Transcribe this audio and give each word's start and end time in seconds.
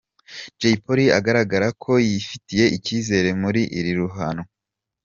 Jay 0.59 0.75
Polly 0.85 1.05
agaragara 1.19 1.67
ko 1.83 1.91
yifitiye 2.09 2.65
icyizere 2.77 3.29
muri 3.41 3.61
iri 3.79 3.91
ruhanwa. 3.99 4.45